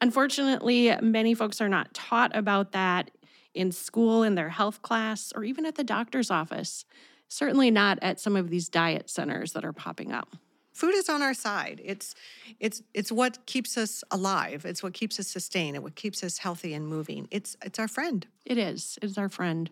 [0.01, 3.11] unfortunately, many folks are not taught about that
[3.53, 6.83] in school, in their health class, or even at the doctor's office.
[7.27, 10.35] Certainly not at some of these diet centers that are popping up.
[10.73, 11.79] Food is on our side.
[11.83, 12.15] It's
[12.59, 14.65] it's it's what keeps us alive.
[14.65, 15.75] It's what keeps us sustained.
[15.75, 17.27] It what keeps us healthy and moving.
[17.29, 18.25] It's it's our friend.
[18.45, 18.97] It is.
[19.01, 19.69] It's our friend.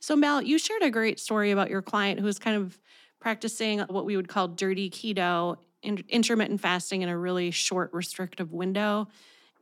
[0.00, 2.78] So, Mel, you shared a great story about your client who was kind of
[3.20, 8.52] practicing what we would call dirty keto, in- intermittent fasting in a really short, restrictive
[8.52, 9.08] window.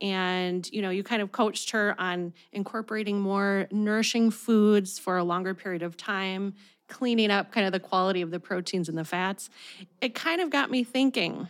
[0.03, 5.25] And, you know, you kind of coached her on incorporating more nourishing foods for a
[5.25, 6.55] longer period of time,
[6.88, 9.49] cleaning up kind of the quality of the proteins and the fats.
[10.03, 11.49] It kind of got me thinking.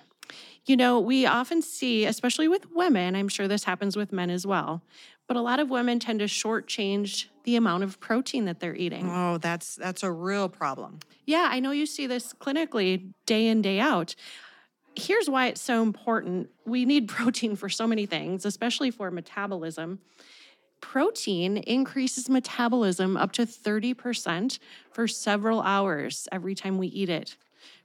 [0.65, 4.47] You know, we often see, especially with women, I'm sure this happens with men as
[4.47, 4.83] well,
[5.27, 9.09] but a lot of women tend to shortchange the amount of protein that they're eating.
[9.11, 11.01] Oh, that's that's a real problem.
[11.25, 14.15] Yeah, I know you see this clinically day in, day out.
[14.95, 16.51] Here's why it's so important.
[16.65, 20.01] We need protein for so many things, especially for metabolism.
[20.81, 24.59] Protein increases metabolism up to 30%
[24.91, 27.37] for several hours every time we eat it.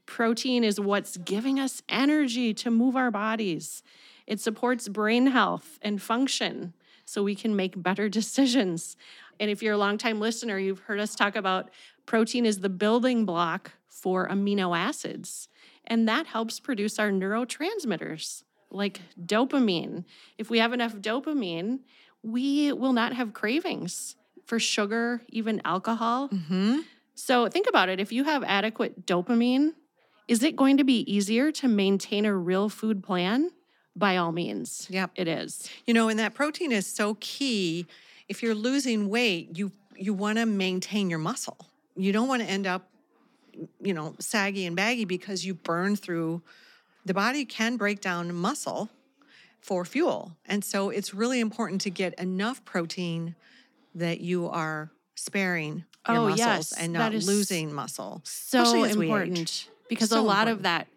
[0.06, 3.82] Protein is what's giving us energy to move our bodies.
[4.28, 6.74] It supports brain health and function
[7.12, 8.96] so we can make better decisions.
[9.40, 11.70] And if you're a longtime listener, you've heard us talk about
[12.06, 15.50] protein is the building block for amino acids,
[15.86, 20.06] and that helps produce our neurotransmitters like dopamine.
[20.38, 21.80] If we have enough dopamine,
[22.24, 26.30] we will not have cravings for sugar, even alcohol.
[26.30, 26.80] Mm-hmm.
[27.16, 28.00] So think about it.
[28.00, 29.74] If you have adequate dopamine,
[30.28, 33.52] is it going to be easier to maintain a real food plan?
[33.96, 34.88] By all means.
[34.90, 35.12] Yep.
[35.16, 35.70] It is.
[35.86, 37.86] You know, and that protein is so key.
[38.30, 41.58] If you're losing weight, you you want to maintain your muscle.
[41.96, 42.88] You don't want to end up,
[43.82, 46.42] you know, saggy and baggy because you burn through.
[47.06, 48.90] The body can break down muscle
[49.60, 53.36] for fuel, and so it's really important to get enough protein
[53.94, 58.22] that you are sparing your Oh, muscles yes, and not losing muscle.
[58.24, 59.10] So especially as we age.
[59.12, 60.58] important because So a lot important.
[60.58, 60.88] of that,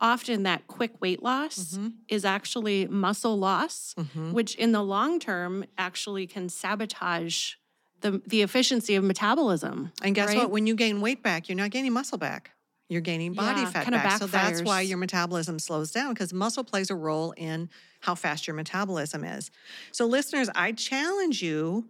[0.00, 1.94] often that quick weight loss Mhm.
[2.08, 4.32] is actually muscle loss, Mhm.
[4.32, 7.54] which in the long term actually can sabotage
[8.00, 9.92] the, the efficiency of metabolism.
[10.02, 10.38] And guess right?
[10.38, 10.50] what?
[10.50, 12.52] When you gain weight back, you're not gaining muscle back.
[12.88, 14.18] You're gaining body Yeah, fat back.
[14.18, 17.68] So that's why your metabolism slows down because muscle plays a role in
[18.00, 19.50] how fast your metabolism is.
[19.92, 21.88] So, listeners, I challenge you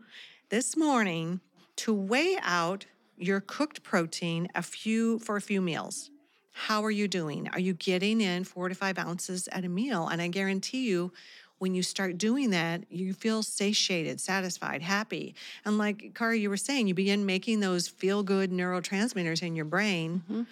[0.50, 1.40] this morning
[1.76, 2.84] to weigh out
[3.16, 6.10] your cooked protein a few for a few meals.
[6.52, 7.48] How are you doing?
[7.48, 10.08] Are you getting in four to five ounces at a meal?
[10.08, 11.12] And I guarantee you,
[11.58, 15.34] when you start doing that, you feel satiated, satisfied, happy.
[15.64, 19.66] And like Cara, you were saying, you begin making those feel good neurotransmitters in your
[19.66, 20.42] brain Mm-hmm.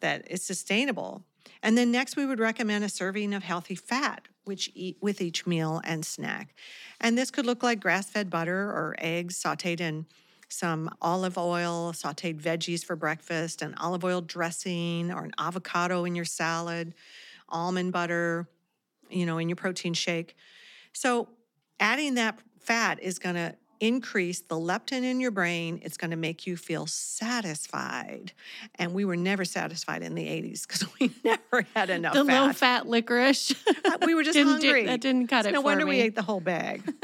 [0.00, 1.22] that is sustainable.
[1.62, 5.46] And then next, we would recommend a serving of healthy fat, which eat with each
[5.46, 6.54] meal and snack.
[7.00, 10.06] And this could look like grass-fed butter or eggs sautéed in
[10.48, 16.14] some olive oil, sautéed veggies for breakfast, an olive oil dressing, or an avocado in
[16.14, 16.94] your salad,
[17.48, 18.48] almond butter,
[19.10, 20.36] you know, in your protein shake.
[20.92, 21.28] So
[21.80, 25.80] adding that fat is going to increase the leptin in your brain.
[25.82, 28.32] It's going to make you feel satisfied.
[28.76, 32.40] And we were never satisfied in the 80s because we never had enough the fat.
[32.46, 33.52] low fat licorice.
[33.84, 34.86] Uh, we were just Didn't do- hungry.
[34.86, 36.82] that didn't cut So it No wonder we ate the whole bag.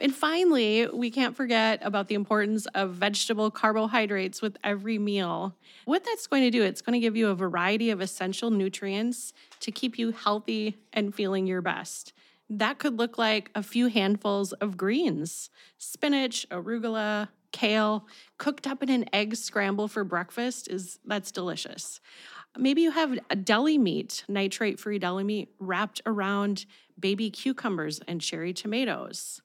[0.00, 5.54] And finally, we can't forget about the importance of vegetable carbohydrates with every meal.
[5.84, 9.34] What that's going to do, it's going to give you a variety of essential nutrients
[9.60, 12.14] to keep you healthy and feeling your best.
[12.48, 18.06] That could look like a few handfuls of greens, spinach, arugula, kale,
[18.38, 22.00] cooked up in an egg scramble for breakfast is that's delicious.
[22.56, 26.66] Maybe you have a deli meat, nitrate-free deli meat wrapped around
[26.98, 29.40] baby cucumbers and cherry tomatoes.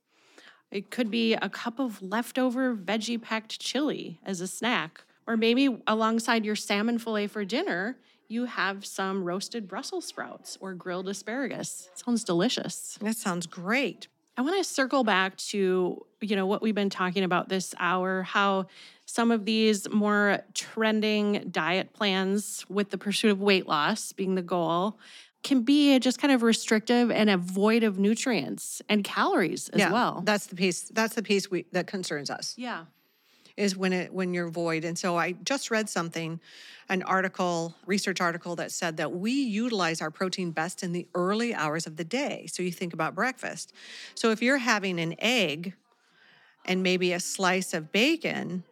[0.76, 5.06] It could be a cup of leftover veggie packed chili as a snack.
[5.26, 7.98] Or maybe alongside your salmon fillet for dinner,
[8.28, 11.90] you have some roasted Brussels sprouts or grilled asparagus.
[11.96, 13.00] Sounds delicious.
[13.00, 14.10] that sounds great.
[14.36, 18.24] I want to circle back to, you know, what we've been talking about this hour,
[18.24, 18.66] how
[19.06, 24.42] some of these more trending diet plans with the pursuit of weight loss being the
[24.42, 25.00] goal
[25.46, 29.92] can be just kind of restrictive and a void of nutrients and calories as yeah,
[29.92, 30.22] well.
[30.26, 30.82] That's the piece.
[30.90, 32.56] That's the piece we, that concerns us.
[32.58, 32.86] yeah.
[33.56, 34.84] is when it when you're void.
[34.84, 36.42] And so I just read something,
[36.90, 41.54] an article, research article that said that we utilize our protein best in the early
[41.54, 42.48] hours of the day.
[42.48, 43.72] So you think about breakfast.
[44.16, 45.74] So if you're having an egg
[46.66, 48.64] and maybe a slice of bacon,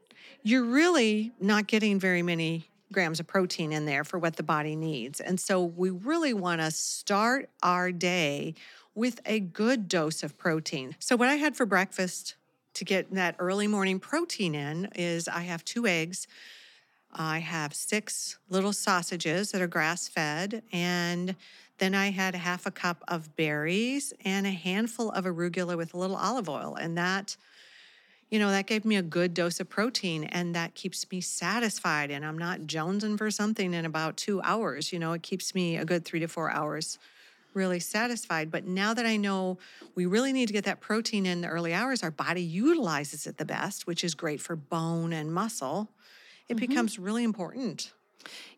[0.41, 4.76] you're really not getting very many grams of protein in there for what the body
[4.76, 5.20] needs.
[5.20, 8.54] And so we really want to start our day
[8.96, 10.96] with a good dose of protein.
[11.00, 12.36] So what I had for breakfast
[12.76, 16.28] to get that early morning protein in is I have two eggs.
[17.12, 20.64] I have six little sausages that are grass fed.
[20.72, 21.36] And
[21.78, 25.98] then I had half a cup of berries and a handful of arugula with a
[25.98, 26.76] little olive oil.
[26.76, 27.36] And that,
[28.34, 32.10] you know, that gave me a good dose of protein and that keeps me satisfied.
[32.10, 34.92] And I'm not jonesing for something in about two hours.
[34.92, 36.98] You know, it keeps me a good three to four hours
[37.54, 38.50] really satisfied.
[38.50, 39.60] But now that I know
[39.94, 43.38] we really need to get that protein in the early hours, our body utilizes it
[43.38, 45.92] the best, which is great for bone and muscle.
[46.50, 46.66] It mm-hmm.
[46.66, 47.92] becomes really important.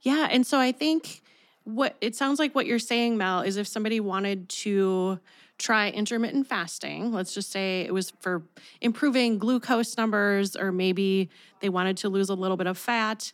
[0.04, 0.30] Yeah.
[0.32, 1.22] And so I think
[1.66, 5.20] what it sounds like what you're saying, Mel, is if somebody wanted to
[5.58, 8.43] try intermittent fasting, let's just say it was for
[8.82, 11.30] improving glucose numbers, or maybe
[11.62, 13.32] they wanted to lose a little bit of fat,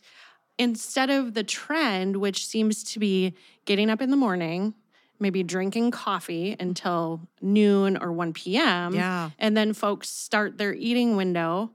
[0.58, 4.74] instead of the trend, which seems to be getting up in the morning,
[5.18, 8.94] maybe drinking coffee until noon or 1 p.m.
[8.94, 9.30] Yeah.
[9.38, 11.70] And then folks start their eating window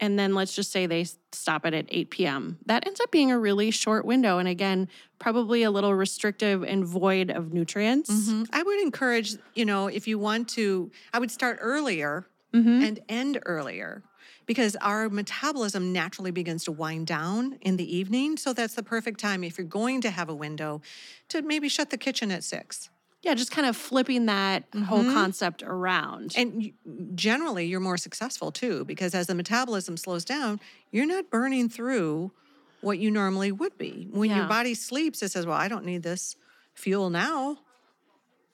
[0.00, 2.58] and then let's just say they stop it at 8 p.m.
[2.66, 4.38] That ends up being a really short window.
[4.38, 4.88] And again,
[5.18, 8.10] probably a little restrictive and void of nutrients.
[8.10, 8.48] Mhm.
[8.52, 12.82] I would encourage, you know, if you want to, I would start earlier Mhm.
[12.88, 14.02] and end earlier
[14.46, 18.36] because our metabolism naturally begins to wind down in the evening.
[18.36, 20.80] So that's the perfect time if you're going to have a window
[21.28, 22.88] to maybe shut the kitchen at six.
[23.22, 25.12] Yeah, just kind of flipping that whole mm-hmm.
[25.12, 26.32] concept around.
[26.36, 26.72] And
[27.14, 30.58] generally, you're more successful too, because as the metabolism slows down,
[30.90, 32.32] you're not burning through
[32.80, 34.08] what you normally would be.
[34.10, 34.38] When Yeah.
[34.38, 36.34] your body sleeps, it says, Well, I don't need this
[36.74, 37.58] fuel now.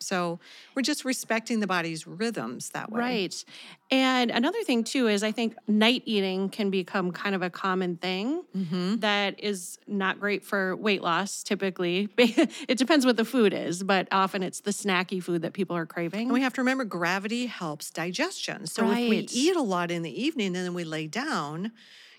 [0.07, 0.39] So
[0.75, 3.01] we're just respecting the body's rhythms that way.
[3.01, 3.45] Right.
[3.91, 7.97] And another thing, too, is I think night eating can become kind of a common
[7.97, 8.97] thing Mm-hmm.
[8.97, 12.09] that is not great for weight loss typically.
[12.19, 15.87] it depends what the food is, but often it's the snacky food that people are
[15.87, 16.23] craving.
[16.29, 18.67] And we have to remember gravity helps digestion.
[18.67, 21.73] So if we eat a lot in the evening and then we lay down,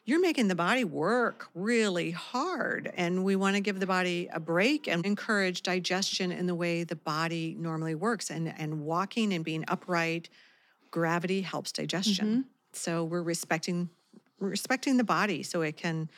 [0.08, 2.90] you're making the body work really hard.
[2.96, 6.86] And we want to give the body a break and encourage digestion in the way
[6.86, 8.30] the body normally works.
[8.30, 10.30] And, and walking and being upright,
[10.92, 12.28] gravity helps digestion.
[12.28, 12.42] Mm-hmm.
[12.72, 13.90] So we're respecting
[14.40, 16.10] respecting the body so it can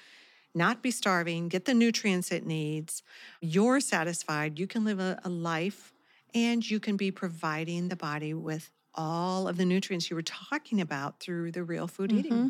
[0.54, 3.02] not be starving, get the nutrients it needs.
[3.42, 4.60] You're satisfied.
[4.60, 5.94] You can live a, a life
[6.36, 10.80] and you can be providing the body with all of the nutrients you were talking
[10.80, 12.32] about through the real food eating.
[12.34, 12.48] Mm-hmm.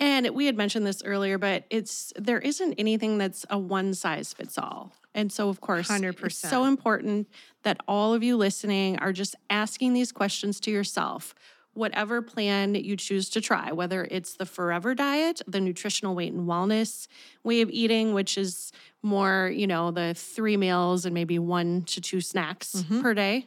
[0.00, 4.32] And we had mentioned this earlier, but it's there isn't anything that's a one size
[4.32, 4.92] fits all.
[5.14, 6.24] And so, of course, 100%.
[6.24, 7.28] it's so important
[7.64, 11.34] that all of you listening are just asking these questions to yourself.
[11.74, 16.48] Whatever plan you choose to try, whether it's the forever diet, the nutritional weight and
[16.48, 17.06] wellness
[17.44, 18.72] way of eating, which is
[19.02, 23.02] more, you know, the three meals and maybe one to two snacks mm-hmm.
[23.02, 23.46] per day,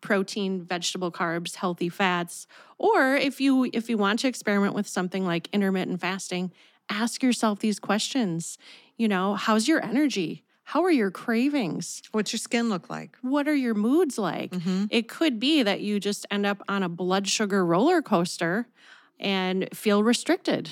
[0.00, 2.46] protein, vegetable carbs, healthy fats,
[2.78, 6.52] or if you if you want to experiment with something like intermittent fasting,
[6.88, 8.58] ask yourself these questions.
[8.96, 10.44] You know, how's your energy?
[10.64, 12.02] How are your cravings?
[12.12, 13.16] What's your skin look like?
[13.22, 14.50] What are your moods like?
[14.50, 14.84] Mm-hmm.
[14.90, 18.68] It could be that you just end up on a blood sugar roller coaster
[19.18, 20.68] and feel restricted.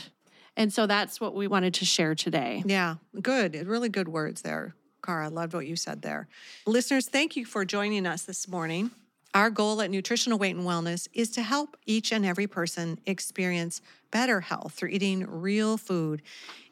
[0.55, 2.63] And so that's what we wanted to share today.
[2.67, 3.55] Yeah, good.
[3.67, 5.31] Really good words there, Cara.
[5.31, 6.29] Loved what you said there.
[6.67, 8.91] Listeners, thank you for joining us this morning.
[9.37, 13.83] Our goal at Nutritional Weight and Wellness is to help each and every person experience
[14.11, 16.23] better health through eating real food.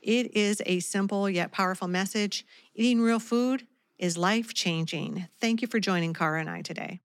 [0.01, 2.47] It is a simple yet powerful message.
[2.75, 3.67] Eating real food
[3.99, 5.29] is life changing.
[5.43, 7.01] Thank you for joining Cara and I today.